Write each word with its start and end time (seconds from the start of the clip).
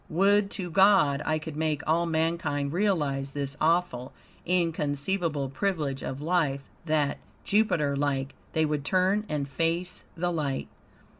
Would 0.09 0.49
to 0.57 0.71
God 0.71 1.21
I 1.27 1.37
could 1.37 1.55
make 1.55 1.83
all 1.87 2.07
mankind 2.07 2.73
realize 2.73 3.29
this 3.29 3.55
awful, 3.61 4.13
inconceivable 4.47 5.49
privilege 5.51 6.01
of 6.01 6.19
life, 6.19 6.63
that, 6.87 7.19
Jupiter 7.43 7.95
like, 7.95 8.33
they 8.53 8.65
would 8.65 8.83
turn 8.83 9.27
and 9.29 9.47
face 9.47 10.03
the 10.17 10.31
light. 10.31 10.69